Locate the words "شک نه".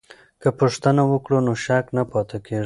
1.65-2.03